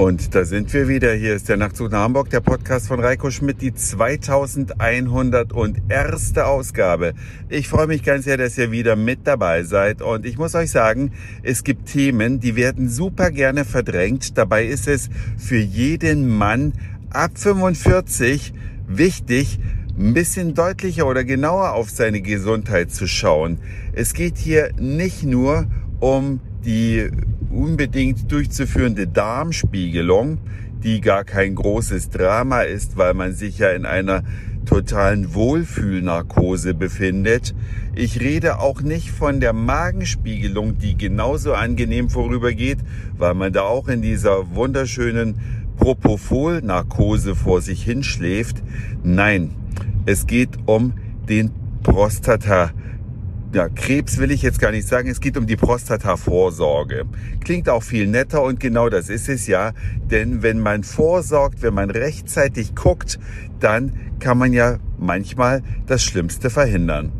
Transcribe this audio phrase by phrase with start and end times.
[0.00, 1.12] Und da sind wir wieder.
[1.12, 6.38] Hier ist der Nachtzug nach Hamburg, der Podcast von Reiko Schmidt, die 2101.
[6.38, 7.12] Ausgabe.
[7.50, 10.00] Ich freue mich ganz sehr, dass ihr wieder mit dabei seid.
[10.00, 14.38] Und ich muss euch sagen, es gibt Themen, die werden super gerne verdrängt.
[14.38, 16.72] Dabei ist es für jeden Mann
[17.10, 18.54] ab 45
[18.88, 19.60] wichtig,
[19.98, 23.58] ein bisschen deutlicher oder genauer auf seine Gesundheit zu schauen.
[23.92, 25.66] Es geht hier nicht nur
[26.00, 27.10] um die
[27.50, 30.38] unbedingt durchzuführende Darmspiegelung,
[30.82, 34.22] die gar kein großes Drama ist, weil man sich ja in einer
[34.64, 37.54] totalen Wohlfühlnarkose befindet.
[37.94, 42.78] Ich rede auch nicht von der Magenspiegelung, die genauso angenehm vorübergeht,
[43.18, 45.34] weil man da auch in dieser wunderschönen
[45.76, 48.62] Propofol-Narkose vor sich hinschläft.
[49.02, 49.50] Nein,
[50.06, 50.92] es geht um
[51.28, 51.50] den
[51.82, 52.70] Prostata
[53.52, 55.08] ja, Krebs will ich jetzt gar nicht sagen.
[55.08, 57.04] Es geht um die Prostata-Vorsorge.
[57.42, 59.72] Klingt auch viel netter und genau das ist es ja.
[60.10, 63.18] Denn wenn man vorsorgt, wenn man rechtzeitig guckt,
[63.58, 67.10] dann kann man ja manchmal das Schlimmste verhindern.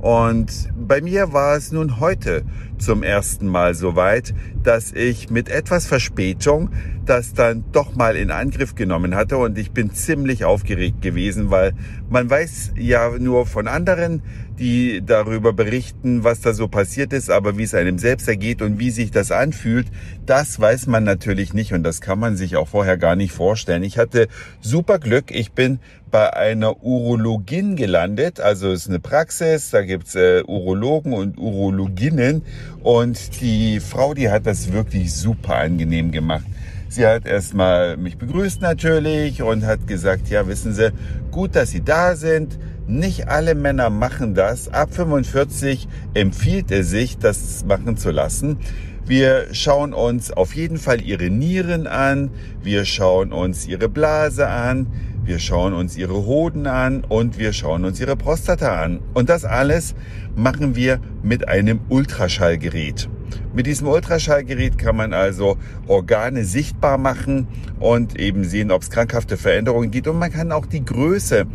[0.00, 2.44] Und bei mir war es nun heute
[2.78, 6.70] zum ersten Mal so weit, dass ich mit etwas Verspätung
[7.04, 9.36] das dann doch mal in Angriff genommen hatte.
[9.36, 11.72] Und ich bin ziemlich aufgeregt gewesen, weil
[12.08, 14.22] man weiß ja nur von anderen,
[14.58, 18.78] die darüber berichten, was da so passiert ist, aber wie es einem selbst ergeht und
[18.78, 19.88] wie sich das anfühlt,
[20.26, 21.72] das weiß man natürlich nicht.
[21.72, 23.82] Und das kann man sich auch vorher gar nicht vorstellen.
[23.82, 24.28] Ich hatte
[24.60, 30.14] super Glück, ich bin bei einer Urologin gelandet, also es ist eine Praxis, da gibt's
[30.14, 32.42] äh, Urologen und Urologinnen
[32.82, 36.44] und die Frau, die hat das wirklich super angenehm gemacht.
[36.88, 40.92] Sie hat erstmal mich begrüßt natürlich und hat gesagt, ja, wissen Sie,
[41.32, 42.58] gut, dass Sie da sind.
[42.86, 44.68] Nicht alle Männer machen das.
[44.68, 48.58] Ab 45 empfiehlt es sich, das machen zu lassen.
[49.06, 52.30] Wir schauen uns auf jeden Fall ihre Nieren an.
[52.62, 54.86] Wir schauen uns ihre Blase an.
[55.24, 59.00] Wir schauen uns ihre Hoden an und wir schauen uns ihre Prostata an.
[59.14, 59.94] Und das alles
[60.36, 63.08] machen wir mit einem Ultraschallgerät.
[63.54, 67.48] Mit diesem Ultraschallgerät kann man also Organe sichtbar machen
[67.80, 70.08] und eben sehen, ob es krankhafte Veränderungen gibt.
[70.08, 71.46] Und man kann auch die Größe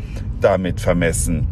[0.41, 1.47] damit vermessen.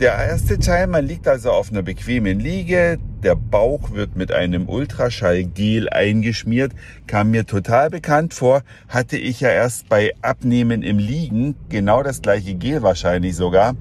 [0.00, 2.98] Der erste Teil, man liegt also auf einer bequemen Liege.
[3.22, 6.72] Der Bauch wird mit einem Ultraschallgel eingeschmiert.
[7.06, 8.62] Kam mir total bekannt vor.
[8.88, 11.54] Hatte ich ja erst bei Abnehmen im Liegen.
[11.68, 13.76] Genau das gleiche Gel wahrscheinlich sogar.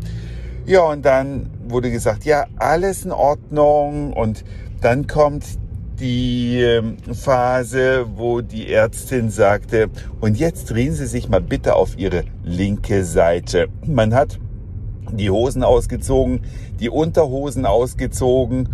[0.67, 4.13] Ja, und dann wurde gesagt, ja, alles in Ordnung.
[4.13, 4.45] Und
[4.79, 5.43] dann kommt
[5.99, 11.97] die ähm, Phase, wo die Ärztin sagte, und jetzt drehen Sie sich mal bitte auf
[11.97, 13.69] Ihre linke Seite.
[13.87, 14.39] Man hat
[15.11, 16.41] die Hosen ausgezogen,
[16.79, 18.69] die Unterhosen ausgezogen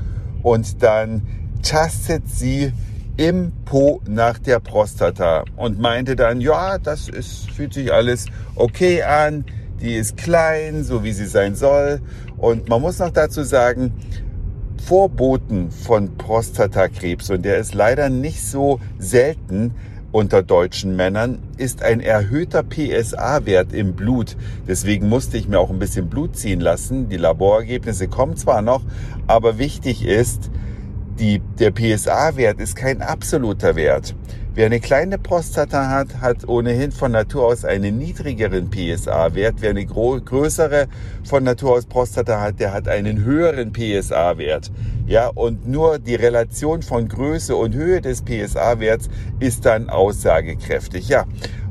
[0.47, 1.23] und dann
[1.61, 2.71] tastet sie
[3.17, 9.03] im Po nach der Prostata und meinte dann, ja, das ist, fühlt sich alles okay
[9.03, 9.43] an,
[9.81, 11.99] die ist klein, so wie sie sein soll.
[12.37, 13.91] Und man muss noch dazu sagen,
[14.85, 19.75] Vorboten von Prostatakrebs, und der ist leider nicht so selten
[20.11, 24.35] unter deutschen Männern, ist ein erhöhter PSA-Wert im Blut.
[24.67, 27.09] Deswegen musste ich mir auch ein bisschen Blut ziehen lassen.
[27.09, 28.81] Die Laborergebnisse kommen zwar noch,
[29.27, 30.49] aber wichtig ist,
[31.19, 34.15] die, der PSA-Wert ist kein absoluter Wert.
[34.53, 39.57] Wer eine kleine Prostata hat, hat ohnehin von Natur aus einen niedrigeren PSA-Wert.
[39.59, 40.87] Wer eine größere
[41.23, 44.71] von Natur aus Prostata hat, der hat einen höheren PSA-Wert.
[45.05, 51.07] Ja, und nur die Relation von Größe und Höhe des PSA-Werts ist dann aussagekräftig.
[51.07, 51.25] Ja,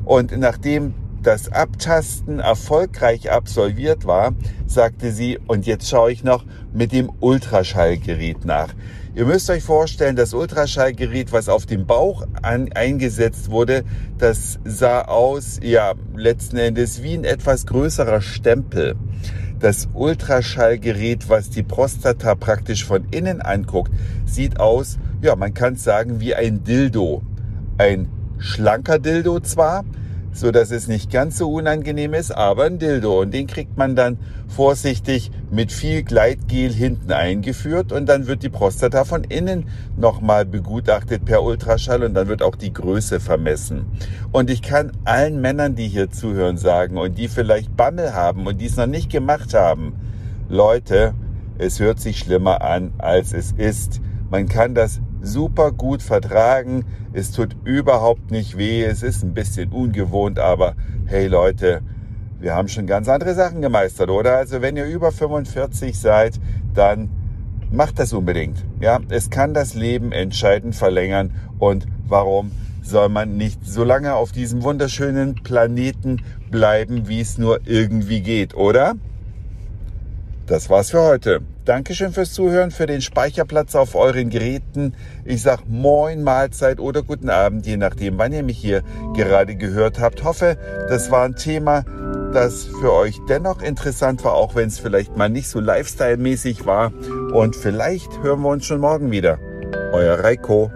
[0.05, 0.93] und nachdem
[1.23, 4.33] das Abtasten erfolgreich absolviert war,
[4.65, 8.73] sagte sie, und jetzt schaue ich noch mit dem Ultraschallgerät nach.
[9.15, 13.83] Ihr müsst euch vorstellen, das Ultraschallgerät, was auf dem Bauch an, eingesetzt wurde,
[14.19, 18.95] das sah aus, ja, letzten Endes wie ein etwas größerer Stempel.
[19.59, 23.91] Das Ultraschallgerät, was die Prostata praktisch von innen anguckt,
[24.27, 27.23] sieht aus, ja, man kann sagen, wie ein Dildo.
[27.79, 29.83] Ein schlanker Dildo zwar,
[30.39, 33.21] so dass es nicht ganz so unangenehm ist, aber ein Dildo.
[33.21, 34.17] Und den kriegt man dann
[34.47, 39.65] vorsichtig mit viel Gleitgel hinten eingeführt und dann wird die Prostata von innen
[39.97, 43.85] nochmal begutachtet per Ultraschall und dann wird auch die Größe vermessen.
[44.31, 48.61] Und ich kann allen Männern, die hier zuhören, sagen und die vielleicht Bammel haben und
[48.61, 49.93] die es noch nicht gemacht haben,
[50.49, 51.13] Leute,
[51.57, 54.01] es hört sich schlimmer an, als es ist.
[54.29, 56.85] Man kann das super gut vertragen.
[57.13, 58.83] Es tut überhaupt nicht weh.
[58.83, 60.75] Es ist ein bisschen ungewohnt, aber
[61.05, 61.81] hey Leute,
[62.39, 64.37] wir haben schon ganz andere Sachen gemeistert, oder?
[64.37, 66.39] Also wenn ihr über 45 seid,
[66.73, 67.09] dann
[67.71, 68.63] macht das unbedingt.
[68.79, 74.31] Ja, es kann das Leben entscheidend verlängern und warum soll man nicht so lange auf
[74.31, 78.95] diesem wunderschönen Planeten bleiben, wie es nur irgendwie geht, oder?
[80.47, 81.41] Das war's für heute.
[81.65, 84.93] Dankeschön fürs Zuhören, für den Speicherplatz auf euren Geräten.
[85.25, 88.81] Ich sag Moin, Mahlzeit oder guten Abend, je nachdem, wann ihr mich hier
[89.13, 90.23] gerade gehört habt.
[90.23, 90.57] Hoffe,
[90.87, 91.83] das war ein Thema,
[92.31, 96.93] das für euch dennoch interessant war, auch wenn es vielleicht mal nicht so Lifestyle-mäßig war.
[97.33, 99.39] Und vielleicht hören wir uns schon morgen wieder.
[99.91, 100.71] Euer Reiko.